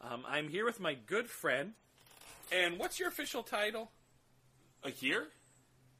Um, 0.00 0.24
I'm 0.28 0.48
here 0.48 0.64
with 0.64 0.80
my 0.80 0.94
good 0.94 1.28
friend, 1.28 1.72
and 2.52 2.78
what's 2.78 2.98
your 2.98 3.08
official 3.08 3.42
title? 3.42 3.90
Uh, 4.84 4.88
here, 4.90 5.28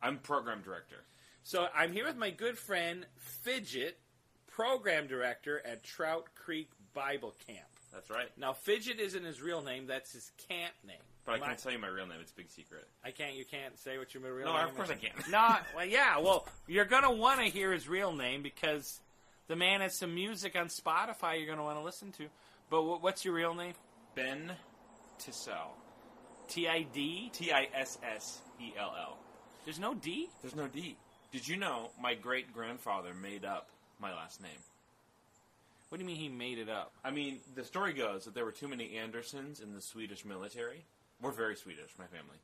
I'm 0.02 0.18
program 0.18 0.60
director. 0.62 1.04
So 1.42 1.66
I'm 1.74 1.92
here 1.92 2.04
with 2.06 2.16
my 2.16 2.30
good 2.30 2.58
friend 2.58 3.06
Fidget, 3.16 3.98
program 4.46 5.06
director 5.06 5.62
at 5.64 5.82
Trout 5.82 6.26
Creek 6.34 6.70
Bible 6.92 7.34
Camp. 7.46 7.66
That's 7.92 8.10
right. 8.10 8.28
Now 8.36 8.52
Fidget 8.52 8.98
isn't 9.00 9.24
his 9.24 9.40
real 9.40 9.62
name; 9.62 9.86
that's 9.86 10.12
his 10.12 10.32
camp 10.48 10.74
name. 10.86 10.96
But 11.24 11.36
I 11.36 11.38
My- 11.38 11.46
can't 11.46 11.58
tell 11.58 11.72
you 11.72 11.78
my 11.78 11.88
real 11.88 12.06
name. 12.06 12.18
It's 12.20 12.32
a 12.32 12.34
big 12.34 12.50
secret. 12.50 12.86
I 13.02 13.10
can't. 13.10 13.34
You 13.34 13.46
can't 13.46 13.78
say 13.78 13.96
what 13.96 14.12
your 14.12 14.22
real 14.34 14.46
No, 14.46 14.56
name. 14.56 14.66
of 14.68 14.74
course 14.76 14.88
is. 14.90 14.96
I 14.96 14.98
can. 14.98 15.12
No, 15.30 15.56
well, 15.74 15.86
yeah. 15.86 16.18
Well, 16.18 16.46
you're 16.66 16.84
gonna 16.84 17.12
want 17.12 17.40
to 17.40 17.46
hear 17.46 17.72
his 17.72 17.88
real 17.88 18.12
name 18.12 18.42
because 18.42 19.00
the 19.46 19.56
man 19.56 19.80
has 19.80 19.94
some 19.96 20.14
music 20.14 20.56
on 20.56 20.66
Spotify 20.68 21.38
you're 21.38 21.46
gonna 21.48 21.64
want 21.64 21.78
to 21.78 21.84
listen 21.84 22.12
to. 22.12 22.24
But 22.70 22.82
wh- 22.82 23.02
what's 23.02 23.24
your 23.24 23.34
real 23.34 23.54
name? 23.54 23.74
Ben 24.14 24.52
Tissell. 25.18 25.72
T 26.48 26.68
I 26.68 26.82
D. 26.82 27.30
T 27.32 27.52
I 27.52 27.68
S 27.74 27.98
S 28.02 28.40
E 28.60 28.72
L 28.78 28.94
L. 28.98 29.18
There's 29.64 29.78
no 29.78 29.94
D. 29.94 30.28
There's 30.42 30.56
no 30.56 30.66
D. 30.68 30.96
Did 31.32 31.48
you 31.48 31.56
know 31.56 31.90
my 32.00 32.14
great 32.14 32.52
grandfather 32.52 33.12
made 33.14 33.44
up 33.44 33.68
my 34.00 34.12
last 34.14 34.40
name? 34.40 34.50
What 35.88 35.98
do 35.98 36.02
you 36.04 36.06
mean 36.06 36.16
he 36.16 36.28
made 36.28 36.58
it 36.58 36.68
up? 36.68 36.92
I 37.04 37.10
mean, 37.10 37.38
the 37.54 37.64
story 37.64 37.92
goes 37.92 38.24
that 38.24 38.34
there 38.34 38.44
were 38.44 38.52
too 38.52 38.68
many 38.68 38.96
Andersons 38.96 39.60
in 39.60 39.74
the 39.74 39.80
Swedish 39.80 40.24
military. 40.24 40.84
We're 41.20 41.30
very 41.30 41.56
Swedish, 41.56 41.90
my 41.98 42.06
family. 42.06 42.36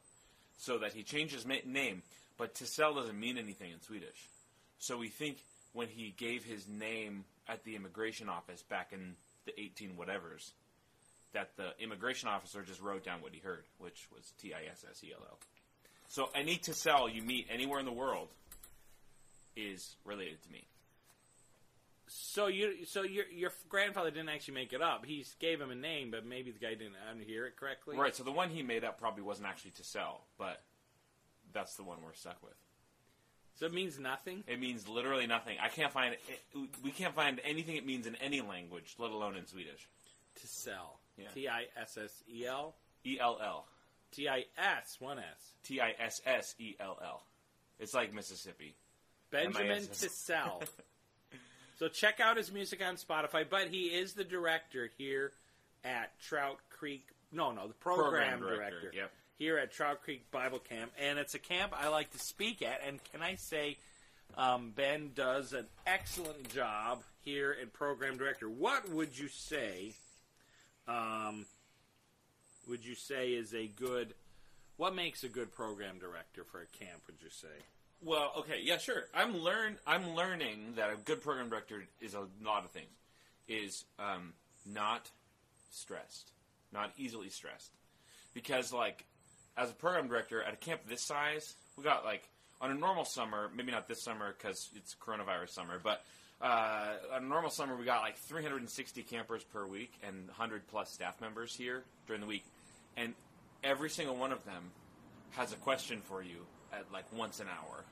So 0.58 0.78
that 0.78 0.92
he 0.92 1.02
changed 1.02 1.34
his 1.34 1.46
ma- 1.46 1.56
name, 1.66 2.02
but 2.38 2.54
Tissell 2.54 2.94
doesn't 2.94 3.18
mean 3.18 3.38
anything 3.38 3.72
in 3.72 3.80
Swedish. 3.80 4.28
So 4.78 4.96
we 4.98 5.08
think 5.08 5.38
when 5.72 5.88
he 5.88 6.14
gave 6.16 6.44
his 6.44 6.68
name 6.68 7.24
at 7.48 7.64
the 7.64 7.76
immigration 7.76 8.28
office 8.28 8.62
back 8.62 8.92
in 8.92 9.16
the 9.46 9.58
18 9.60 9.90
whatevers, 9.98 10.52
that 11.32 11.56
the 11.56 11.72
immigration 11.80 12.28
officer 12.28 12.62
just 12.62 12.80
wrote 12.80 13.04
down 13.04 13.22
what 13.22 13.32
he 13.32 13.40
heard, 13.40 13.64
which 13.78 14.08
was 14.14 14.32
T 14.40 14.52
I 14.54 14.70
S 14.70 14.84
S 14.88 15.02
E 15.04 15.12
L 15.14 15.22
L. 15.28 15.38
So 16.08 16.28
any 16.34 16.56
Tissell 16.56 17.12
you 17.12 17.22
meet 17.22 17.46
anywhere 17.50 17.78
in 17.78 17.86
the 17.86 17.92
world 17.92 18.28
is 19.56 19.96
related 20.04 20.42
to 20.42 20.50
me. 20.50 20.66
So 22.08 22.48
you, 22.48 22.84
so 22.86 23.02
your 23.02 23.26
your 23.28 23.52
grandfather 23.68 24.10
didn't 24.10 24.30
actually 24.30 24.54
make 24.54 24.72
it 24.72 24.82
up. 24.82 25.06
He 25.06 25.24
gave 25.38 25.60
him 25.60 25.70
a 25.70 25.76
name, 25.76 26.10
but 26.10 26.26
maybe 26.26 26.50
the 26.50 26.58
guy 26.58 26.74
didn't 26.74 26.96
hear 27.24 27.46
it 27.46 27.56
correctly. 27.56 27.96
Right, 27.96 28.14
so 28.14 28.24
the 28.24 28.32
one 28.32 28.50
he 28.50 28.64
made 28.64 28.82
up 28.82 28.98
probably 28.98 29.22
wasn't 29.22 29.46
actually 29.46 29.70
to 29.72 29.84
sell, 29.84 30.22
but 30.36 30.62
that's 31.52 31.76
the 31.76 31.84
one 31.84 31.98
we're 32.04 32.12
stuck 32.14 32.42
with. 32.42 32.54
So 33.60 33.66
it 33.66 33.74
means 33.74 33.98
nothing. 33.98 34.42
It 34.46 34.58
means 34.58 34.88
literally 34.88 35.26
nothing. 35.26 35.58
I 35.62 35.68
can't 35.68 35.92
find 35.92 36.14
it, 36.14 36.20
we 36.82 36.90
can't 36.90 37.14
find 37.14 37.38
anything 37.44 37.76
it 37.76 37.84
means 37.84 38.06
in 38.06 38.16
any 38.16 38.40
language, 38.40 38.94
let 38.98 39.10
alone 39.10 39.36
in 39.36 39.46
Swedish. 39.46 39.86
To 40.40 40.46
sell. 40.46 40.98
Yeah. 41.18 41.28
T 41.34 41.46
I 41.46 41.64
S 41.78 41.98
S 42.02 42.24
E 42.32 42.46
L. 42.46 42.74
E 43.04 43.18
L 43.20 43.38
L. 43.42 43.66
T 44.12 44.30
I 44.30 44.46
S 44.56 44.96
one 44.98 45.18
S. 45.18 45.52
T 45.62 45.78
I 45.78 45.94
S 45.98 46.22
S 46.24 46.54
E 46.58 46.74
L 46.80 46.98
L. 47.04 47.22
It's 47.78 47.92
like 47.92 48.14
Mississippi. 48.14 48.74
Benjamin. 49.30 49.82
Tissell. 49.82 50.62
so 51.78 51.88
check 51.88 52.18
out 52.18 52.38
his 52.38 52.50
music 52.50 52.80
on 52.82 52.96
Spotify. 52.96 53.44
But 53.48 53.68
he 53.68 53.88
is 53.88 54.14
the 54.14 54.24
director 54.24 54.90
here 54.96 55.32
at 55.84 56.18
Trout 56.20 56.56
Creek. 56.70 57.06
No, 57.30 57.52
no, 57.52 57.68
the 57.68 57.74
program, 57.74 58.38
Program 58.38 58.40
director, 58.40 58.80
director. 58.80 58.90
yep. 58.96 59.12
Here 59.40 59.56
at 59.56 59.72
Trout 59.72 60.02
Creek 60.02 60.30
Bible 60.30 60.58
Camp, 60.58 60.92
and 61.00 61.18
it's 61.18 61.32
a 61.32 61.38
camp 61.38 61.72
I 61.74 61.88
like 61.88 62.10
to 62.10 62.18
speak 62.18 62.60
at. 62.60 62.82
And 62.86 63.00
can 63.10 63.22
I 63.22 63.36
say, 63.36 63.78
um, 64.36 64.74
Ben 64.76 65.12
does 65.14 65.54
an 65.54 65.64
excellent 65.86 66.52
job 66.52 67.02
here 67.22 67.50
in 67.50 67.68
program 67.68 68.18
director. 68.18 68.50
What 68.50 68.90
would 68.90 69.18
you 69.18 69.28
say? 69.28 69.94
Um, 70.86 71.46
would 72.68 72.84
you 72.84 72.94
say 72.94 73.30
is 73.30 73.54
a 73.54 73.66
good? 73.66 74.12
What 74.76 74.94
makes 74.94 75.24
a 75.24 75.28
good 75.28 75.52
program 75.52 75.98
director 75.98 76.44
for 76.44 76.60
a 76.60 76.66
camp? 76.66 77.00
Would 77.06 77.22
you 77.22 77.30
say? 77.30 77.48
Well, 78.02 78.32
okay, 78.40 78.60
yeah, 78.62 78.76
sure. 78.76 79.04
I'm 79.14 79.38
learn 79.38 79.78
I'm 79.86 80.14
learning 80.14 80.74
that 80.76 80.90
a 80.92 80.96
good 80.96 81.22
program 81.22 81.48
director 81.48 81.84
is 82.02 82.12
a 82.12 82.26
lot 82.44 82.66
of 82.66 82.72
things. 82.72 82.90
Is 83.48 83.86
um, 83.98 84.34
not 84.66 85.08
stressed, 85.70 86.30
not 86.74 86.92
easily 86.98 87.30
stressed, 87.30 87.72
because 88.34 88.70
like 88.70 89.06
as 89.60 89.70
a 89.70 89.74
program 89.74 90.08
director 90.08 90.42
at 90.42 90.54
a 90.54 90.56
camp 90.56 90.80
this 90.88 91.02
size, 91.02 91.54
we 91.76 91.84
got 91.84 92.04
like 92.04 92.26
on 92.60 92.70
a 92.70 92.74
normal 92.74 93.04
summer, 93.04 93.50
maybe 93.54 93.70
not 93.70 93.86
this 93.86 94.02
summer 94.02 94.34
because 94.36 94.70
it's 94.74 94.96
coronavirus 95.00 95.50
summer, 95.50 95.78
but 95.82 96.02
uh, 96.40 96.94
on 97.14 97.24
a 97.24 97.26
normal 97.26 97.50
summer 97.50 97.76
we 97.76 97.84
got 97.84 98.00
like 98.00 98.16
360 98.16 99.02
campers 99.02 99.44
per 99.44 99.66
week 99.66 99.92
and 100.02 100.26
100 100.28 100.66
plus 100.68 100.90
staff 100.90 101.20
members 101.20 101.54
here 101.54 101.82
during 102.06 102.22
the 102.22 102.26
week, 102.26 102.44
and 102.96 103.12
every 103.62 103.90
single 103.90 104.16
one 104.16 104.32
of 104.32 104.42
them 104.46 104.70
has 105.32 105.52
a 105.52 105.56
question 105.56 106.00
for 106.00 106.22
you 106.22 106.46
at 106.72 106.90
like 106.90 107.04
once 107.12 107.40
an 107.40 107.46
hour, 107.48 107.84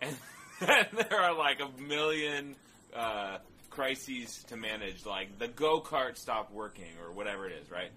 and, 0.02 0.16
there 0.60 1.20
are 1.20 1.34
like 1.34 1.60
a 1.60 1.80
million 1.80 2.54
uh, 2.94 3.38
crises 3.70 4.44
to 4.48 4.56
manage. 4.56 5.06
Like 5.06 5.38
the 5.38 5.48
go 5.48 5.80
kart 5.80 6.18
stopped 6.18 6.52
working 6.52 6.92
or 7.02 7.12
whatever 7.12 7.46
it 7.46 7.52
is, 7.62 7.70
right? 7.70 7.90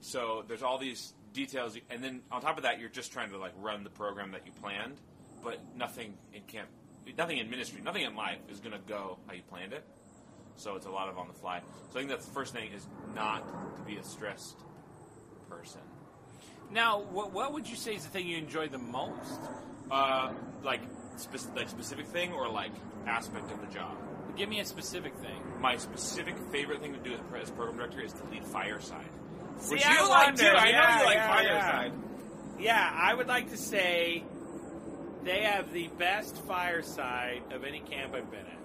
So 0.00 0.44
there's 0.48 0.62
all 0.62 0.78
these 0.78 1.12
details, 1.38 1.78
and 1.88 2.02
then 2.02 2.20
on 2.32 2.40
top 2.40 2.56
of 2.56 2.64
that, 2.64 2.80
you're 2.80 2.88
just 2.88 3.12
trying 3.12 3.30
to 3.30 3.38
like 3.38 3.52
run 3.58 3.84
the 3.84 3.90
program 3.90 4.32
that 4.32 4.44
you 4.44 4.52
planned, 4.60 5.00
but 5.42 5.60
nothing 5.76 6.14
in 6.34 6.42
camp, 6.42 6.68
nothing 7.16 7.38
in 7.38 7.48
ministry, 7.48 7.80
nothing 7.80 8.02
in 8.02 8.16
life 8.16 8.38
is 8.50 8.58
going 8.58 8.72
to 8.72 8.80
go 8.88 9.18
how 9.26 9.34
you 9.34 9.42
planned 9.48 9.72
it. 9.72 9.84
So 10.56 10.74
it's 10.74 10.86
a 10.86 10.90
lot 10.90 11.08
of 11.08 11.16
on 11.16 11.28
the 11.28 11.34
fly. 11.34 11.60
So 11.90 11.98
I 11.98 12.00
think 12.00 12.10
that's 12.10 12.26
the 12.26 12.34
first 12.34 12.52
thing 12.52 12.72
is 12.72 12.84
not 13.14 13.46
to 13.76 13.82
be 13.82 13.96
a 13.96 14.02
stressed 14.02 14.56
person. 15.48 15.80
Now, 16.72 17.00
what, 17.00 17.32
what 17.32 17.52
would 17.52 17.68
you 17.68 17.76
say 17.76 17.94
is 17.94 18.02
the 18.02 18.10
thing 18.10 18.26
you 18.26 18.36
enjoy 18.36 18.68
the 18.68 18.78
most? 18.78 19.40
Uh, 19.90 20.32
like 20.64 20.80
spec- 21.16 21.54
like 21.54 21.68
specific 21.68 22.06
thing 22.06 22.32
or 22.32 22.48
like 22.48 22.72
aspect 23.06 23.50
of 23.52 23.60
the 23.60 23.72
job. 23.72 23.96
Give 24.36 24.48
me 24.48 24.60
a 24.60 24.64
specific 24.64 25.14
thing. 25.16 25.40
My 25.60 25.76
specific 25.76 26.36
favorite 26.52 26.80
thing 26.80 26.92
to 26.92 26.98
do 26.98 27.14
as 27.40 27.50
program 27.50 27.76
director 27.78 28.00
is 28.00 28.12
to 28.14 28.24
lead 28.30 28.44
Fireside. 28.44 29.08
See, 29.58 29.74
Which 29.74 29.86
I 29.86 29.94
you 30.02 30.08
like 30.08 30.26
wonder. 30.26 30.42
too. 30.42 30.48
I 30.48 30.64
know 30.64 30.70
Yeah, 30.78 30.98
you 31.00 31.04
like 31.06 31.14
yeah, 31.16 31.36
Fireside. 31.36 31.92
Yeah, 32.60 32.90
I 32.94 33.14
would 33.14 33.26
like 33.28 33.50
to 33.50 33.56
say 33.56 34.24
they 35.24 35.40
have 35.42 35.72
the 35.72 35.88
best 35.98 36.36
fireside 36.46 37.42
of 37.52 37.64
any 37.64 37.80
camp 37.80 38.14
I've 38.14 38.30
been 38.30 38.40
at. 38.40 38.58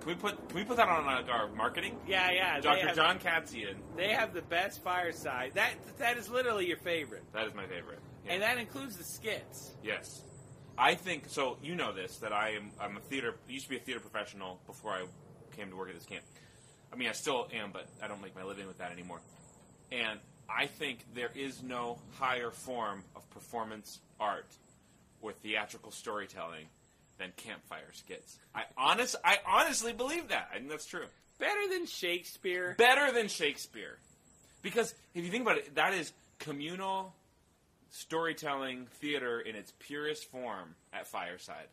Can 0.00 0.08
we 0.08 0.14
put 0.14 0.48
can 0.48 0.56
we 0.56 0.64
put 0.64 0.76
that 0.76 0.88
on 0.88 1.04
uh, 1.04 1.30
our 1.32 1.48
marketing? 1.48 1.96
Yeah, 2.06 2.30
yeah. 2.30 2.60
Dr. 2.60 2.94
John 2.94 3.18
Katzian. 3.18 3.74
They 3.96 4.08
have 4.10 4.32
the 4.34 4.42
best 4.42 4.82
fireside. 4.84 5.52
That 5.54 5.72
that 5.98 6.16
is 6.16 6.28
literally 6.28 6.66
your 6.66 6.76
favorite, 6.78 7.24
That 7.32 7.46
is 7.48 7.54
my 7.54 7.66
favorite. 7.66 7.98
Yeah. 8.24 8.34
and 8.34 8.42
that 8.42 8.58
includes 8.58 8.96
the 8.96 9.04
skits. 9.04 9.72
yes, 9.82 10.22
I 10.78 10.94
think 10.94 11.24
so. 11.28 11.56
You 11.62 11.74
know 11.74 11.92
this 11.92 12.18
that 12.18 12.32
I 12.32 12.50
am. 12.50 12.70
I'm 12.80 12.96
a 12.96 13.00
theater. 13.00 13.34
Used 13.48 13.64
to 13.64 13.70
be 13.70 13.76
a 13.76 13.80
theater 13.80 14.00
professional 14.00 14.60
before 14.66 14.92
I 14.92 15.04
came 15.56 15.70
to 15.70 15.76
work 15.76 15.88
at 15.88 15.94
this 15.96 16.04
camp. 16.06 16.24
I 16.92 16.96
mean, 16.96 17.08
I 17.08 17.12
still 17.12 17.48
am, 17.52 17.70
but 17.72 17.86
I 18.02 18.06
don't 18.06 18.22
make 18.22 18.34
my 18.36 18.44
living 18.44 18.66
with 18.68 18.78
that 18.78 18.92
anymore. 18.92 19.20
And 19.90 20.20
I 20.48 20.66
think 20.66 21.04
there 21.14 21.30
is 21.34 21.62
no 21.62 21.98
higher 22.18 22.50
form 22.50 23.02
of 23.14 23.28
performance 23.30 24.00
art 24.20 24.46
or 25.20 25.32
theatrical 25.32 25.90
storytelling 25.90 26.66
than 27.18 27.32
campfire 27.36 27.92
skits. 27.92 28.38
I 28.54 28.64
honest, 28.76 29.16
I 29.24 29.38
honestly 29.46 29.92
believe 29.92 30.28
that. 30.28 30.48
I 30.52 30.58
think 30.58 30.68
that's 30.70 30.86
true. 30.86 31.06
Better 31.38 31.68
than 31.70 31.86
Shakespeare. 31.86 32.74
Better 32.78 33.12
than 33.12 33.28
Shakespeare, 33.28 33.98
because 34.62 34.94
if 35.14 35.24
you 35.24 35.30
think 35.30 35.42
about 35.42 35.58
it, 35.58 35.74
that 35.74 35.92
is 35.94 36.12
communal 36.38 37.14
storytelling 37.90 38.86
theater 39.00 39.40
in 39.40 39.54
its 39.54 39.72
purest 39.78 40.30
form 40.30 40.74
at 40.92 41.06
Fireside. 41.06 41.68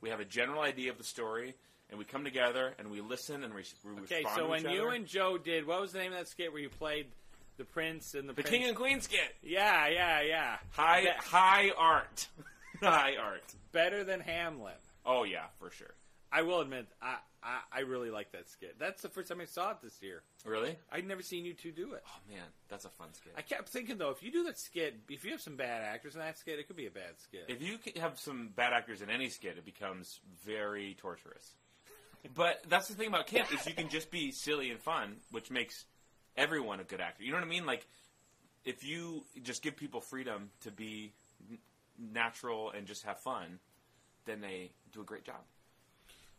We 0.00 0.10
have 0.10 0.20
a 0.20 0.24
general 0.24 0.60
idea 0.62 0.90
of 0.90 0.98
the 0.98 1.04
story, 1.04 1.54
and 1.90 1.98
we 1.98 2.04
come 2.04 2.24
together 2.24 2.74
and 2.78 2.90
we 2.90 3.00
listen 3.00 3.44
and 3.44 3.54
we, 3.54 3.62
we 3.84 4.02
Okay, 4.02 4.16
respond 4.16 4.36
so 4.36 4.42
to 4.44 4.48
when 4.48 4.68
you 4.70 4.88
and 4.88 5.06
Joe 5.06 5.38
did, 5.38 5.66
what 5.66 5.80
was 5.80 5.92
the 5.92 5.98
name 5.98 6.12
of 6.12 6.18
that 6.18 6.28
skit 6.28 6.52
where 6.52 6.60
you 6.60 6.68
played 6.68 7.06
the 7.56 7.64
prince 7.64 8.14
and 8.14 8.28
the 8.28 8.32
the 8.32 8.42
prince? 8.42 8.50
King 8.50 8.64
and 8.68 8.76
Queen 8.76 9.00
skit, 9.00 9.34
Yeah, 9.42 9.88
yeah, 9.88 10.20
yeah. 10.22 10.56
high 10.70 11.04
That- 11.04 11.16
high 11.18 11.70
art, 11.76 12.26
high 12.82 13.16
art. 13.20 13.44
better 13.72 14.04
than 14.04 14.20
Hamlet. 14.20 14.80
Oh 15.04 15.24
yeah, 15.24 15.46
for 15.58 15.70
sure. 15.70 15.94
I 16.32 16.42
will 16.42 16.60
admit, 16.60 16.86
I, 17.00 17.16
I 17.42 17.60
I 17.72 17.80
really 17.80 18.10
like 18.10 18.32
that 18.32 18.50
skit. 18.50 18.76
That's 18.80 19.00
the 19.00 19.08
first 19.08 19.28
time 19.28 19.40
I 19.40 19.44
saw 19.44 19.70
it 19.70 19.76
this 19.82 20.02
year. 20.02 20.22
Really? 20.44 20.76
I'd 20.90 21.06
never 21.06 21.22
seen 21.22 21.44
you 21.44 21.54
two 21.54 21.70
do 21.70 21.92
it. 21.92 22.02
Oh 22.06 22.18
man, 22.28 22.42
that's 22.68 22.84
a 22.84 22.88
fun 22.90 23.08
skit. 23.14 23.32
I 23.36 23.42
kept 23.42 23.68
thinking 23.68 23.96
though, 23.96 24.10
if 24.10 24.22
you 24.22 24.32
do 24.32 24.42
that 24.44 24.58
skit, 24.58 24.96
if 25.08 25.24
you 25.24 25.30
have 25.30 25.40
some 25.40 25.56
bad 25.56 25.82
actors 25.82 26.14
in 26.14 26.20
that 26.20 26.36
skit, 26.38 26.58
it 26.58 26.66
could 26.66 26.76
be 26.76 26.86
a 26.86 26.90
bad 26.90 27.18
skit. 27.18 27.44
If 27.48 27.62
you 27.62 27.78
have 28.00 28.18
some 28.18 28.48
bad 28.56 28.72
actors 28.72 29.00
in 29.02 29.08
any 29.10 29.28
skit, 29.28 29.56
it 29.56 29.64
becomes 29.64 30.18
very 30.44 30.96
torturous. 30.98 31.54
But 32.34 32.64
that's 32.68 32.88
the 32.88 32.94
thing 32.94 33.06
about 33.06 33.28
camp 33.28 33.52
is 33.54 33.64
you 33.66 33.74
can 33.74 33.88
just 33.88 34.10
be 34.10 34.32
silly 34.32 34.70
and 34.72 34.80
fun, 34.80 35.18
which 35.30 35.48
makes 35.48 35.84
everyone 36.36 36.80
a 36.80 36.84
good 36.84 37.00
actor. 37.00 37.24
You 37.24 37.32
know 37.32 37.38
what 37.38 37.46
I 37.46 37.50
mean? 37.50 37.66
Like 37.66 37.86
if 38.64 38.84
you 38.84 39.24
just 39.42 39.62
give 39.62 39.76
people 39.76 40.00
freedom 40.00 40.50
to 40.62 40.70
be 40.70 41.12
n- 41.50 41.58
natural 42.12 42.70
and 42.70 42.86
just 42.86 43.04
have 43.04 43.20
fun, 43.20 43.58
then 44.26 44.40
they 44.40 44.72
do 44.92 45.00
a 45.00 45.04
great 45.04 45.24
job. 45.24 45.40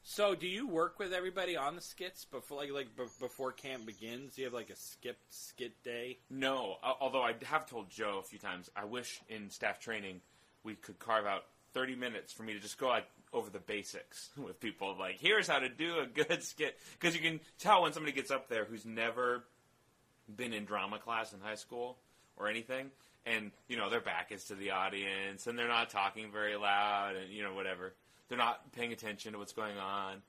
So, 0.10 0.36
do 0.36 0.48
you 0.48 0.68
work 0.70 1.00
with 1.00 1.12
everybody 1.12 1.58
on 1.58 1.76
the 1.76 1.82
skits 1.82 2.24
before, 2.24 2.60
like, 2.60 2.72
like 2.72 2.96
b- 2.96 3.04
before 3.20 3.52
camp 3.52 3.86
begins? 3.86 4.36
Do 4.36 4.42
you 4.42 4.46
have 4.46 4.54
like 4.54 4.70
a 4.70 4.76
skip 4.76 5.18
skit 5.30 5.84
day? 5.84 6.20
No, 6.30 6.78
al- 6.82 6.98
although 7.02 7.22
I 7.24 7.34
have 7.44 7.66
told 7.66 7.90
Joe 7.90 8.20
a 8.20 8.24
few 8.24 8.40
times, 8.40 8.70
I 8.74 8.86
wish 8.86 9.20
in 9.28 9.50
staff 9.50 9.82
training 9.82 10.22
we 10.64 10.76
could 10.76 10.98
carve 10.98 11.26
out 11.26 11.44
30 11.74 11.96
minutes 11.96 12.32
for 12.32 12.44
me 12.44 12.54
to 12.54 12.60
just 12.60 12.78
go 12.78 12.88
like 12.88 13.06
over 13.34 13.50
the 13.50 13.60
basics 13.60 14.30
with 14.38 14.62
people. 14.62 14.96
Like, 14.98 15.20
here's 15.20 15.48
how 15.48 15.60
to 15.60 15.68
do 15.68 16.00
a 16.00 16.06
good 16.06 16.42
skit. 16.42 16.78
Because 16.98 17.14
you 17.14 17.22
can 17.22 17.42
tell 17.60 17.82
when 17.82 17.92
somebody 17.92 18.14
gets 18.14 18.32
up 18.32 18.48
there 18.48 18.64
who's 18.64 18.86
never 18.86 19.44
been 20.35 20.53
in 20.53 20.65
drama 20.65 21.00
class 21.00 21.33
in 21.33 21.39
high 21.39 21.56
school 21.56 21.97
or 22.38 22.47
anything, 22.47 22.91
and, 23.25 23.51
you 23.68 23.77
know, 23.77 23.89
their 23.89 24.01
back 24.01 24.31
is 24.31 24.45
to 24.45 24.56
the 24.56 24.71
audience, 24.71 25.47
and 25.47 25.57
they're 25.57 25.68
not 25.68 25.89
talking 25.89 26.31
very 26.31 26.56
loud, 26.56 27.15
and, 27.15 27.31
you 27.31 27.44
know, 27.44 27.53
whatever. 27.53 27.94
They're 28.29 28.38
not 28.38 28.71
paying 28.74 28.91
attention 28.91 29.33
to 29.33 29.39
what's 29.39 29.53
going 29.53 29.77
on. 29.77 30.21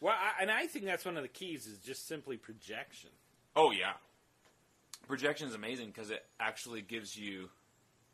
Well, 0.00 0.14
I, 0.14 0.42
and 0.42 0.50
I 0.50 0.66
think 0.66 0.84
that's 0.84 1.04
one 1.04 1.16
of 1.16 1.22
the 1.22 1.28
keys 1.28 1.66
is 1.66 1.78
just 1.78 2.06
simply 2.06 2.36
projection. 2.36 3.10
Oh 3.56 3.72
yeah, 3.72 3.94
projection 5.08 5.48
is 5.48 5.54
amazing 5.54 5.88
because 5.88 6.10
it 6.10 6.24
actually 6.38 6.82
gives 6.82 7.16
you 7.16 7.48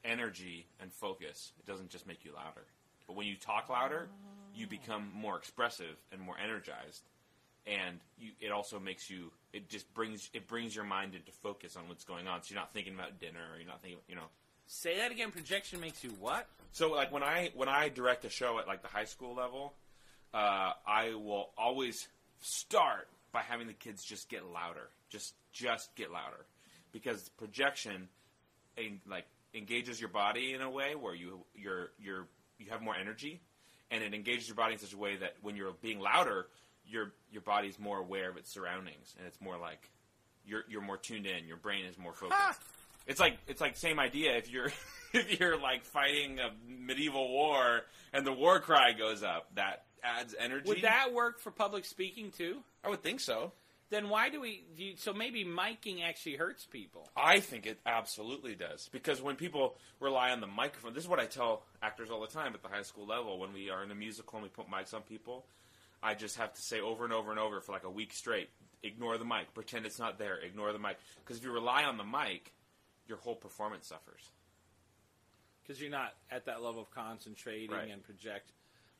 energy 0.04 0.66
and 0.80 0.92
focus. 0.92 1.52
It 1.58 1.66
doesn't 1.66 1.90
just 1.90 2.06
make 2.06 2.24
you 2.24 2.32
louder. 2.34 2.64
But 3.06 3.16
when 3.16 3.26
you 3.26 3.36
talk 3.36 3.68
louder, 3.68 4.08
you 4.54 4.66
become 4.66 5.10
more 5.14 5.36
expressive 5.36 5.96
and 6.12 6.20
more 6.20 6.36
energized, 6.42 7.02
and 7.66 8.00
you, 8.18 8.30
it 8.40 8.50
also 8.50 8.78
makes 8.78 9.08
you. 9.08 9.30
It 9.52 9.68
just 9.68 9.92
brings 9.94 10.30
it 10.32 10.46
brings 10.46 10.74
your 10.74 10.84
mind 10.84 11.14
into 11.14 11.32
focus 11.32 11.76
on 11.76 11.88
what's 11.88 12.04
going 12.04 12.26
on. 12.26 12.42
So 12.42 12.54
you're 12.54 12.60
not 12.60 12.72
thinking 12.72 12.94
about 12.94 13.20
dinner, 13.20 13.40
or 13.52 13.58
you're 13.58 13.66
not 13.66 13.82
thinking, 13.82 14.00
you 14.08 14.16
know. 14.16 14.28
Say 14.66 14.96
that 14.98 15.10
again. 15.10 15.30
Projection 15.30 15.80
makes 15.80 16.02
you 16.02 16.10
what? 16.20 16.46
So 16.72 16.90
like 16.90 17.12
when 17.12 17.22
I 17.22 17.50
when 17.54 17.68
I 17.68 17.88
direct 17.88 18.24
a 18.24 18.30
show 18.30 18.58
at 18.58 18.66
like 18.66 18.82
the 18.82 18.88
high 18.88 19.04
school 19.04 19.34
level, 19.34 19.74
uh, 20.32 20.72
I 20.86 21.14
will 21.14 21.50
always 21.56 22.08
start 22.40 23.08
by 23.32 23.40
having 23.40 23.66
the 23.66 23.72
kids 23.72 24.04
just 24.04 24.28
get 24.28 24.44
louder, 24.52 24.88
just 25.10 25.34
just 25.52 25.94
get 25.94 26.10
louder, 26.10 26.44
because 26.92 27.28
projection, 27.30 28.08
en- 28.76 29.00
like 29.08 29.26
engages 29.54 30.00
your 30.00 30.08
body 30.08 30.52
in 30.52 30.62
a 30.62 30.70
way 30.70 30.94
where 30.94 31.14
you 31.14 31.40
you're 31.54 31.90
you're 31.98 32.26
you 32.58 32.70
have 32.70 32.82
more 32.82 32.96
energy, 32.96 33.40
and 33.90 34.02
it 34.02 34.14
engages 34.14 34.48
your 34.48 34.56
body 34.56 34.74
in 34.74 34.78
such 34.78 34.94
a 34.94 34.98
way 34.98 35.16
that 35.16 35.34
when 35.42 35.56
you're 35.56 35.74
being 35.82 36.00
louder, 36.00 36.46
your 36.86 37.12
your 37.30 37.42
body's 37.42 37.78
more 37.78 37.98
aware 37.98 38.30
of 38.30 38.36
its 38.36 38.50
surroundings, 38.50 39.14
and 39.18 39.26
it's 39.26 39.40
more 39.40 39.58
like 39.58 39.90
you're 40.44 40.64
you're 40.68 40.82
more 40.82 40.96
tuned 40.96 41.26
in. 41.26 41.46
Your 41.46 41.56
brain 41.56 41.84
is 41.84 41.98
more 41.98 42.12
focused. 42.12 42.40
Ha! 42.40 42.56
It's 43.06 43.20
like 43.20 43.38
it's 43.46 43.60
like 43.60 43.76
same 43.76 43.98
idea. 43.98 44.36
If 44.36 44.50
you're 44.50 44.72
if 45.12 45.38
you're 45.38 45.60
like 45.60 45.84
fighting 45.84 46.38
a 46.38 46.50
medieval 46.68 47.28
war 47.28 47.82
and 48.12 48.26
the 48.26 48.32
war 48.32 48.60
cry 48.60 48.92
goes 48.92 49.22
up, 49.22 49.48
that 49.54 49.84
adds 50.02 50.34
energy. 50.38 50.68
Would 50.68 50.82
that 50.82 51.12
work 51.12 51.40
for 51.40 51.50
public 51.50 51.84
speaking 51.84 52.30
too? 52.30 52.58
I 52.84 52.90
would 52.90 53.02
think 53.02 53.20
so. 53.20 53.52
Then 53.90 54.08
why 54.08 54.30
do 54.30 54.40
we? 54.40 54.64
Do 54.76 54.82
you, 54.82 54.94
so 54.96 55.12
maybe 55.12 55.44
miking 55.44 56.02
actually 56.02 56.36
hurts 56.36 56.64
people. 56.64 57.08
I 57.16 57.40
think 57.40 57.66
it 57.66 57.78
absolutely 57.84 58.54
does 58.54 58.88
because 58.90 59.20
when 59.20 59.36
people 59.36 59.76
rely 60.00 60.30
on 60.30 60.40
the 60.40 60.46
microphone, 60.46 60.94
this 60.94 61.04
is 61.04 61.08
what 61.08 61.20
I 61.20 61.26
tell 61.26 61.62
actors 61.82 62.10
all 62.10 62.20
the 62.20 62.26
time 62.26 62.54
at 62.54 62.62
the 62.62 62.68
high 62.68 62.82
school 62.82 63.06
level. 63.06 63.38
When 63.38 63.52
we 63.52 63.70
are 63.70 63.84
in 63.84 63.90
a 63.90 63.94
musical 63.94 64.38
and 64.38 64.42
we 64.42 64.48
put 64.48 64.70
mics 64.70 64.94
on 64.94 65.02
people, 65.02 65.44
I 66.02 66.14
just 66.14 66.36
have 66.36 66.52
to 66.54 66.60
say 66.62 66.80
over 66.80 67.04
and 67.04 67.12
over 67.12 67.30
and 67.30 67.40
over 67.40 67.60
for 67.60 67.72
like 67.72 67.84
a 67.84 67.90
week 67.90 68.12
straight: 68.12 68.50
ignore 68.82 69.16
the 69.18 69.24
mic, 69.24 69.52
pretend 69.54 69.86
it's 69.86 69.98
not 69.98 70.18
there, 70.18 70.36
ignore 70.38 70.72
the 70.72 70.78
mic. 70.78 70.98
Because 71.16 71.38
if 71.38 71.44
you 71.44 71.52
rely 71.52 71.84
on 71.84 71.96
the 71.96 72.04
mic, 72.04 72.52
your 73.06 73.18
whole 73.18 73.36
performance 73.36 73.86
suffers. 73.86 74.30
because 75.62 75.80
you're 75.80 75.90
not 75.90 76.12
at 76.30 76.44
that 76.44 76.62
level 76.62 76.82
of 76.82 76.90
concentrating 76.90 77.70
Right. 77.70 77.90
and 77.90 78.02
project. 78.02 78.52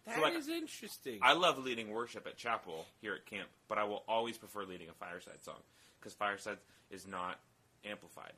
That 0.07 0.33
is 0.35 0.49
like, 0.49 0.57
interesting. 0.57 1.19
I 1.23 1.33
love 1.35 1.59
leading 1.59 1.91
worship 1.91 2.27
at 2.27 2.37
chapel 2.39 2.87
here 3.03 3.15
at 3.15 3.27
camp, 3.27 3.49
but 3.69 3.77
I 3.79 3.85
will 3.85 4.03
always 4.09 4.39
prefer 4.39 4.65
leading 4.65 4.89
a 4.89 4.93
fireside 4.95 5.43
song 5.43 5.61
because 5.99 6.15
fireside 6.15 6.59
is 6.91 7.07
not 7.07 7.39
amplified 7.85 8.33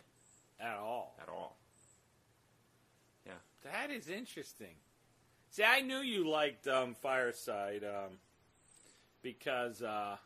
at 0.60 0.76
all. 0.76 1.14
at 1.22 1.28
all. 1.28 1.56
Yeah. 3.26 3.32
That 3.64 3.90
is 3.90 4.08
interesting. 4.08 4.74
See, 5.50 5.64
I 5.64 5.80
knew 5.80 5.98
you 5.98 6.28
liked 6.28 6.66
um, 6.68 6.94
Fireside 6.94 7.82
um, 7.84 8.18
because 9.22 9.82
uh, 9.82 10.16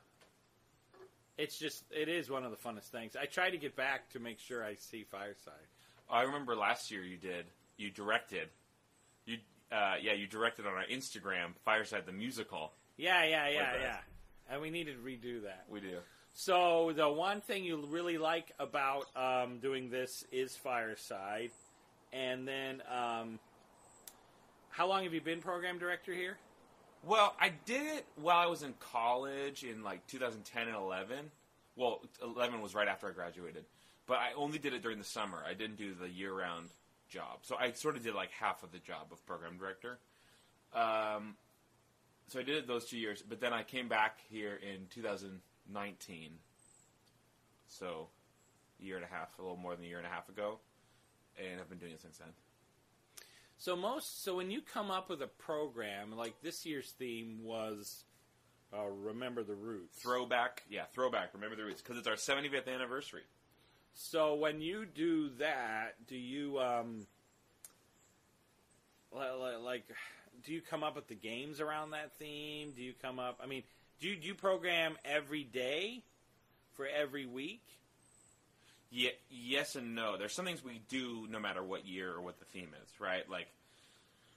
it's 1.38 1.58
just 1.58 1.84
it 1.90 2.08
is 2.08 2.30
one 2.30 2.44
of 2.44 2.50
the 2.50 2.56
funnest 2.56 2.90
things. 2.90 3.16
I 3.20 3.26
try 3.26 3.50
to 3.50 3.58
get 3.58 3.76
back 3.76 4.10
to 4.10 4.18
make 4.18 4.38
sure 4.38 4.64
I 4.64 4.74
see 4.74 5.04
Fireside. 5.04 5.54
I 6.10 6.22
remember 6.22 6.56
last 6.56 6.90
year 6.90 7.02
you 7.02 7.16
did. 7.16 7.46
You 7.76 7.90
directed. 7.90 8.48
You 9.26 9.38
uh, 9.72 9.94
yeah, 10.00 10.12
you 10.12 10.26
directed 10.26 10.66
on 10.66 10.74
our 10.74 10.86
Instagram 10.86 11.54
Fireside 11.64 12.04
the 12.06 12.12
musical. 12.12 12.72
Yeah, 12.96 13.24
yeah, 13.24 13.48
yeah, 13.48 13.72
yeah. 13.80 13.96
And 14.50 14.60
we 14.60 14.70
needed 14.70 14.96
to 14.96 15.02
redo 15.02 15.42
that. 15.44 15.64
We 15.68 15.80
do. 15.80 15.98
So 16.32 16.92
the 16.94 17.08
one 17.08 17.40
thing 17.40 17.64
you 17.64 17.84
really 17.86 18.18
like 18.18 18.52
about 18.58 19.06
um, 19.16 19.58
doing 19.58 19.90
this 19.90 20.24
is 20.30 20.56
Fireside, 20.56 21.50
and 22.12 22.46
then 22.46 22.82
um, 22.90 23.38
how 24.68 24.86
long 24.86 25.04
have 25.04 25.14
you 25.14 25.20
been 25.20 25.40
program 25.40 25.78
director 25.78 26.12
here? 26.12 26.36
Well, 27.02 27.34
I 27.40 27.52
did 27.64 27.82
it 27.96 28.06
while 28.16 28.38
I 28.38 28.46
was 28.46 28.62
in 28.62 28.74
college 28.78 29.64
in 29.64 29.82
like 29.82 30.06
2010 30.08 30.68
and 30.68 30.76
11. 30.76 31.30
Well, 31.76 32.02
11 32.22 32.60
was 32.60 32.74
right 32.74 32.88
after 32.88 33.08
I 33.08 33.12
graduated, 33.12 33.64
but 34.06 34.18
I 34.18 34.32
only 34.36 34.58
did 34.58 34.74
it 34.74 34.82
during 34.82 34.98
the 34.98 35.04
summer. 35.04 35.38
I 35.48 35.54
didn't 35.54 35.76
do 35.76 35.94
the 35.94 36.08
year-round 36.08 36.68
job, 37.08 37.38
so 37.42 37.56
I 37.58 37.72
sort 37.72 37.96
of 37.96 38.02
did 38.02 38.14
like 38.14 38.30
half 38.32 38.62
of 38.62 38.72
the 38.72 38.78
job 38.78 39.06
of 39.12 39.24
program 39.26 39.56
director. 39.56 39.98
Um, 40.74 41.36
so 42.28 42.38
I 42.38 42.42
did 42.42 42.56
it 42.56 42.66
those 42.68 42.84
two 42.84 42.98
years, 42.98 43.22
but 43.26 43.40
then 43.40 43.52
I 43.52 43.62
came 43.62 43.88
back 43.88 44.18
here 44.30 44.60
in 44.62 44.86
2019. 44.90 46.30
So, 47.68 48.08
a 48.80 48.84
year 48.84 48.96
and 48.96 49.04
a 49.04 49.08
half, 49.08 49.38
a 49.38 49.42
little 49.42 49.56
more 49.56 49.74
than 49.74 49.84
a 49.84 49.88
year 49.88 49.98
and 49.98 50.06
a 50.06 50.10
half 50.10 50.28
ago, 50.28 50.58
and 51.38 51.60
I've 51.60 51.68
been 51.68 51.78
doing 51.78 51.92
it 51.92 52.02
since 52.02 52.18
then. 52.18 52.28
So 53.60 53.76
most 53.76 54.24
so 54.24 54.36
when 54.36 54.50
you 54.50 54.62
come 54.62 54.90
up 54.90 55.10
with 55.10 55.20
a 55.20 55.26
program 55.26 56.16
like 56.16 56.32
this 56.42 56.64
year's 56.64 56.92
theme 56.92 57.40
was 57.42 58.04
uh, 58.72 58.86
remember 58.86 59.42
the 59.42 59.54
roots. 59.54 59.98
Throwback, 60.00 60.62
yeah, 60.70 60.84
throwback. 60.94 61.34
Remember 61.34 61.56
the 61.56 61.64
roots 61.64 61.82
because 61.82 61.98
it's 61.98 62.06
our 62.08 62.14
75th 62.14 62.74
anniversary. 62.74 63.20
So 63.92 64.36
when 64.36 64.62
you 64.62 64.86
do 64.86 65.28
that, 65.40 66.06
do 66.08 66.16
you 66.16 66.58
um 66.58 67.06
li- 69.12 69.20
li- 69.20 69.56
like 69.62 69.84
do 70.42 70.54
you 70.54 70.62
come 70.62 70.82
up 70.82 70.96
with 70.96 71.08
the 71.08 71.14
games 71.14 71.60
around 71.60 71.90
that 71.90 72.12
theme? 72.14 72.72
Do 72.74 72.82
you 72.82 72.94
come 73.02 73.18
up? 73.18 73.40
I 73.42 73.46
mean, 73.46 73.62
do 74.00 74.08
you, 74.08 74.16
do 74.16 74.26
you 74.26 74.34
program 74.34 74.96
every 75.04 75.44
day 75.44 76.02
for 76.76 76.86
every 76.86 77.26
week? 77.26 77.62
Yeah, 78.90 79.10
yes 79.30 79.76
and 79.76 79.94
no. 79.94 80.16
There's 80.16 80.32
some 80.32 80.44
things 80.44 80.64
we 80.64 80.80
do 80.88 81.26
no 81.30 81.38
matter 81.38 81.62
what 81.62 81.86
year 81.86 82.12
or 82.12 82.20
what 82.20 82.38
the 82.38 82.44
theme 82.46 82.70
is, 82.82 83.00
right? 83.00 83.28
Like, 83.30 83.46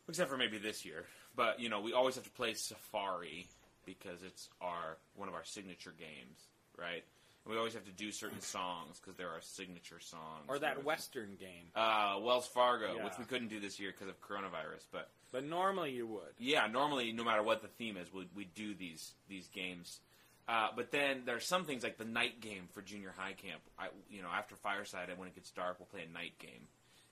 except 0.08 0.30
for 0.30 0.38
maybe 0.38 0.58
this 0.58 0.86
year. 0.86 1.06
But 1.36 1.60
you 1.60 1.70
know, 1.70 1.82
we 1.82 1.94
always 1.94 2.16
have 2.16 2.24
to 2.26 2.30
play 2.32 2.54
Safari 2.54 3.48
because 3.86 4.22
it's 4.24 4.50
our 4.62 4.98
one 5.16 5.28
of 5.28 5.34
our 5.34 5.44
signature 5.44 5.94
games, 5.98 6.40
right? 6.78 7.04
And 7.46 7.52
we 7.52 7.58
always 7.58 7.74
have 7.74 7.84
to 7.86 7.92
do 7.92 8.12
certain 8.12 8.40
songs 8.42 9.00
because 9.02 9.18
they're 9.18 9.30
our 9.32 9.42
signature 9.42 10.00
songs. 10.00 10.46
Or 10.48 10.60
that 10.60 10.86
Western 10.86 11.36
game? 11.40 11.66
uh, 11.76 12.18
Wells 12.22 12.48
Fargo, 12.48 12.96
Yeah. 12.96 13.04
which 13.04 13.18
we 13.20 13.26
couldn't 13.26 13.50
do 13.50 13.60
this 13.60 13.80
year 13.80 13.92
because 13.92 14.08
of 14.08 14.22
coronavirus. 14.22 14.86
But 14.92 15.10
But 15.32 15.44
normally 15.46 15.92
you 15.92 16.06
would. 16.08 16.34
yeah, 16.38 16.68
normally 16.68 17.12
no 17.12 17.24
matter 17.24 17.44
what 17.44 17.62
the 17.64 17.68
theme 17.68 17.98
is, 17.98 18.14
we 18.14 18.28
we 18.36 18.46
do 18.46 18.76
these 18.76 19.14
these 19.28 19.48
games. 19.48 20.00
Uh, 20.48 20.68
but 20.76 20.92
then 20.92 21.22
there 21.26 21.36
are 21.36 21.42
some 21.42 21.64
things 21.64 21.84
like 21.84 21.98
the 21.98 22.06
night 22.06 22.42
game 22.42 22.68
for 22.74 22.82
junior 22.82 23.14
high 23.18 23.34
camp. 23.34 23.62
I, 23.80 23.88
you 24.10 24.22
know, 24.22 24.28
after 24.28 24.56
Fireside, 24.56 25.10
and 25.10 25.18
when 25.18 25.28
it 25.28 25.36
gets 25.36 25.52
dark, 25.52 25.80
we'll 25.80 25.88
play 25.88 26.06
a 26.10 26.14
night 26.14 26.38
game, 26.40 26.68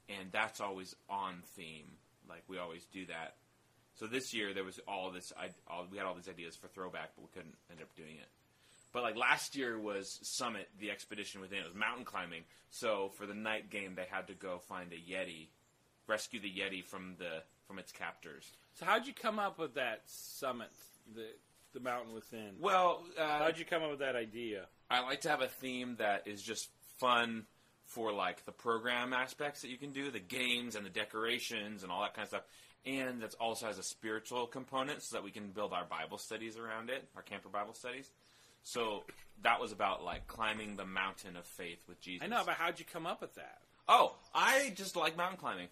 and 0.10 0.32
that's 0.32 0.60
always 0.60 0.96
on 1.10 1.42
theme. 1.56 1.92
Like 2.28 2.44
we 2.48 2.58
always 2.58 2.86
do 2.86 3.06
that. 3.06 3.36
So 3.96 4.08
this 4.08 4.34
year 4.34 4.54
there 4.54 4.64
was 4.64 4.80
all 4.88 5.12
this. 5.12 5.32
I, 5.38 5.50
all, 5.72 5.88
we 5.90 5.98
had 5.98 6.06
all 6.06 6.16
these 6.16 6.28
ideas 6.30 6.56
for 6.56 6.68
throwback, 6.68 7.12
but 7.16 7.24
we 7.24 7.30
couldn't 7.34 7.56
end 7.70 7.82
up 7.82 7.96
doing 7.96 8.16
it. 8.20 8.28
But 8.94 9.04
like 9.04 9.16
last 9.16 9.56
year 9.56 9.80
was 9.80 10.20
Summit, 10.22 10.68
the 10.80 10.92
expedition 10.92 11.40
within. 11.40 11.60
It 11.60 11.66
was 11.66 11.76
mountain 11.76 12.04
climbing. 12.04 12.44
So 12.70 13.12
for 13.16 13.26
the 13.26 13.34
night 13.34 13.70
game, 13.70 13.96
they 13.96 14.08
had 14.10 14.28
to 14.28 14.34
go 14.34 14.60
find 14.60 14.92
a 14.92 14.96
Yeti, 14.96 15.48
rescue 16.08 16.42
the 16.42 16.52
Yeti 16.52 16.84
from 16.84 17.16
the 17.18 17.44
from 17.66 17.80
its 17.80 17.94
captors. 17.94 18.52
So 18.74 18.86
how'd 18.86 19.08
you 19.08 19.14
come 19.14 19.40
up 19.40 19.58
with 19.58 19.76
that 19.76 20.02
summit, 20.06 20.70
the 21.16 21.28
the 21.74 21.80
mountain 21.80 22.14
within? 22.14 22.56
Well, 22.60 23.04
uh, 23.18 23.40
How'd 23.40 23.58
you 23.58 23.66
come 23.66 23.84
up 23.84 23.90
with 23.92 24.00
that 24.00 24.16
idea? 24.16 24.66
I 24.90 25.02
like 25.02 25.22
to 25.22 25.30
have 25.30 25.42
a 25.42 25.48
theme 25.48 25.96
that 26.00 26.28
is 26.28 26.42
just 26.42 26.70
fun 26.98 27.46
for 27.86 28.14
like 28.14 28.46
the 28.46 28.52
program 28.52 29.14
aspects 29.14 29.62
that 29.62 29.70
you 29.70 29.78
can 29.78 29.92
do, 29.92 30.12
the 30.12 30.20
games 30.20 30.76
and 30.76 30.86
the 30.86 30.90
decorations 30.90 31.84
and 31.84 31.92
all 31.92 32.02
that 32.02 32.14
kind 32.14 32.24
of 32.24 32.30
stuff. 32.30 32.44
And 32.86 33.22
that 33.22 33.36
also 33.40 33.68
has 33.68 33.78
a 33.78 33.84
spiritual 33.84 34.48
component 34.48 35.04
so 35.04 35.18
that 35.18 35.24
we 35.24 35.32
can 35.32 35.52
build 35.52 35.74
our 35.74 35.86
Bible 35.86 36.18
studies 36.18 36.58
around 36.58 36.90
it, 36.90 37.08
our 37.16 37.22
camper 37.22 37.50
Bible 37.50 37.74
studies. 37.74 38.10
So 38.64 39.04
that 39.44 39.60
was 39.60 39.72
about 39.72 40.04
like 40.04 40.28
climbing 40.28 40.78
the 40.78 40.86
mountain 40.86 41.36
of 41.36 41.46
faith 41.46 41.80
with 41.88 42.00
Jesus. 42.02 42.24
I 42.24 42.28
know, 42.28 42.44
but 42.46 42.56
how'd 42.56 42.80
you 42.80 42.86
come 42.86 43.06
up 43.06 43.22
with 43.22 43.36
that? 43.36 43.60
Oh, 43.88 44.16
I 44.34 44.72
just 44.76 44.96
like 44.96 45.18
mountain 45.18 45.38
climbing. 45.38 45.68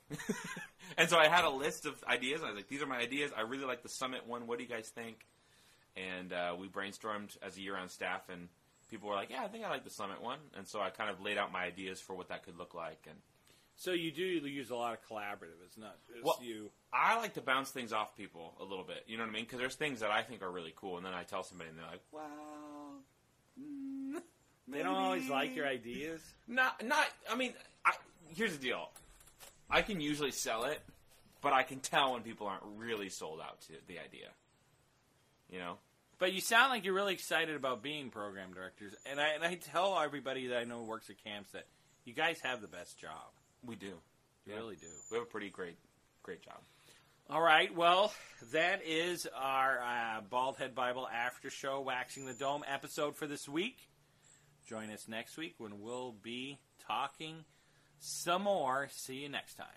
and 0.98 1.10
so 1.10 1.18
I 1.18 1.28
had 1.28 1.46
a 1.46 1.50
list 1.50 1.86
of 1.86 2.04
ideas. 2.08 2.42
And 2.42 2.48
I 2.48 2.52
was 2.52 2.58
like, 2.58 2.68
these 2.68 2.82
are 2.82 2.88
my 2.88 2.98
ideas. 2.98 3.32
I 3.36 3.42
really 3.42 3.66
like 3.66 3.82
the 3.84 3.90
summit 3.90 4.28
one. 4.28 4.48
What 4.48 4.58
do 4.58 4.64
you 4.64 4.70
guys 4.70 4.90
think? 4.90 5.26
And 6.00 6.32
uh, 6.32 6.56
we 6.60 6.68
brainstormed 6.68 7.36
as 7.42 7.58
a 7.58 7.62
year 7.62 7.74
round 7.76 7.92
staff, 7.92 8.30
and 8.30 8.48
people 8.90 9.10
were 9.10 9.16
like, 9.16 9.30
yeah, 9.30 9.44
I 9.44 9.48
think 9.48 9.66
I 9.66 9.70
like 9.70 9.84
the 9.84 9.90
summit 9.90 10.22
one. 10.22 10.40
And 10.56 10.68
so 10.68 10.80
I 10.80 10.90
kind 10.92 11.10
of 11.10 11.22
laid 11.22 11.38
out 11.38 11.52
my 11.52 11.64
ideas 11.64 12.00
for 12.00 12.16
what 12.16 12.30
that 12.30 12.44
could 12.44 12.58
look 12.58 12.74
like. 12.74 13.00
And 13.08 13.18
So 13.76 13.92
you 13.92 14.12
do 14.12 14.24
use 14.24 14.70
a 14.70 14.76
lot 14.76 14.94
of 14.94 15.00
collaborative. 15.10 15.60
It's 15.66 15.78
not 15.78 15.96
just 16.08 16.24
Well, 16.24 16.40
you. 16.42 16.70
I 16.94 17.18
like 17.18 17.34
to 17.36 17.42
bounce 17.42 17.72
things 17.72 17.92
off 17.94 18.16
people 18.16 18.56
a 18.60 18.64
little 18.64 18.84
bit. 18.86 19.04
You 19.08 19.18
know 19.18 19.24
what 19.24 19.30
I 19.30 19.34
mean? 19.34 19.44
Because 19.46 19.60
there's 19.60 19.76
things 19.76 20.00
that 20.00 20.12
I 20.12 20.22
think 20.24 20.42
are 20.42 20.52
really 20.52 20.74
cool, 20.76 20.98
and 20.98 21.06
then 21.06 21.14
I 21.14 21.24
tell 21.24 21.44
somebody, 21.44 21.70
and 21.70 21.78
they're 21.80 21.86
like, 21.86 22.02
well. 22.12 23.02
mm, 23.60 24.22
They 24.68 24.84
don't 24.84 24.96
always 24.96 25.30
like 25.30 25.56
your 25.56 25.68
ideas. 25.68 26.22
Not, 26.48 26.84
not. 26.86 27.08
I 27.30 27.36
mean, 27.36 27.54
I, 27.86 27.94
here's 28.36 28.58
the 28.58 28.64
deal. 28.64 28.90
I 29.70 29.82
can 29.82 30.02
usually 30.02 30.32
sell 30.32 30.64
it, 30.66 30.82
but 31.42 31.54
I 31.54 31.64
can 31.64 31.80
tell 31.80 32.14
when 32.14 32.22
people 32.24 32.48
aren't 32.48 32.64
really 32.78 33.10
sold 33.10 33.40
out 33.40 33.62
to 33.62 33.74
the 33.88 34.00
idea. 34.00 34.30
You 35.50 35.60
know, 35.60 35.78
But 36.20 36.34
you 36.34 36.42
sound 36.42 36.70
like 36.70 36.84
you're 36.86 36.94
really 36.94 37.14
excited 37.14 37.56
about 37.56 37.82
being 37.82 38.10
program 38.10 38.54
directors, 38.54 38.94
and 39.06 39.20
I 39.20 39.30
and 39.30 39.44
I 39.44 39.56
tell 39.56 39.98
everybody 40.00 40.48
that 40.48 40.58
I 40.60 40.64
know 40.66 40.80
who 40.80 40.86
works 40.90 41.10
at 41.10 41.24
camps 41.24 41.52
that 41.54 41.66
you 42.06 42.14
guys 42.14 42.40
have 42.44 42.62
the 42.62 42.68
best 42.68 43.00
job. 43.00 43.32
we 43.64 43.76
do. 43.76 43.88
You 43.88 44.54
Yeah. 44.54 44.56
really 44.56 44.76
do. 44.78 44.88
We 45.12 45.18
have 45.18 45.28
a 45.28 45.30
pretty 45.30 45.50
great, 45.50 45.78
great 46.24 46.42
job. 46.42 46.62
All 47.30 47.42
right, 47.42 47.74
well, 47.76 48.12
that 48.54 48.82
is 48.86 49.28
our 49.36 49.80
uh, 49.82 50.22
Bald 50.22 50.58
Head 50.58 50.74
Bible 50.74 51.08
After 51.08 51.50
Show 51.50 51.82
Waxing 51.82 52.26
the 52.26 52.34
Dome 52.34 52.64
episode 52.68 53.16
for 53.16 53.28
this 53.28 53.48
week. 53.48 53.78
Join 54.68 54.90
us 54.92 55.08
next 55.08 55.38
week 55.38 55.56
when 55.60 55.80
we'll 55.82 56.12
be 56.14 56.58
talking 56.88 57.46
some 58.00 58.44
more. 58.44 58.88
See 58.92 59.18
you 59.18 59.30
next 59.30 59.56
time. 59.56 59.68